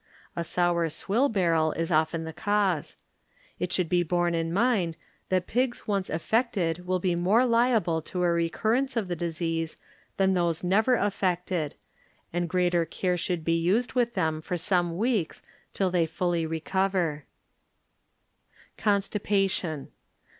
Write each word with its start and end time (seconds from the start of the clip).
A 0.35 0.43
sour 0.43 0.89
swill 0.89 1.29
barrel 1.29 1.73
is 1.73 1.91
often 1.91 2.23
the 2.23 2.33
cause. 2.33 2.97
It 3.59 3.71
should 3.71 3.87
be 3.87 4.01
borne 4.01 4.33
in 4.33 4.51
mind 4.51 4.97
that 5.29 5.45
pigs 5.45 5.87
once 5.87 6.09
affected 6.09 6.87
will 6.87 6.97
be 6.97 7.13
more 7.13 7.45
liable 7.45 8.01
to 8.09 8.23
a 8.23 8.31
recur 8.31 8.71
rence 8.77 8.97
of 8.97 9.07
the 9.09 9.15
disease 9.15 9.77
than 10.17 10.33
those 10.33 10.63
never 10.63 10.95
affected, 10.95 11.75
)nd 12.35 12.47
greater 12.49 12.83
care 12.83 13.15
should 13.15 13.45
be 13.45 13.53
used 13.59 13.93
with 13.93 14.15
thet 14.15 14.31
1 14.33 14.41
for 14.41 14.57
some 14.57 14.97
weeks 14.97 15.43
till 15.71 15.91
they 15.91 16.07
fully 16.07 16.47
CoNSTi 16.47 17.21
'ATiON. 18.87 19.87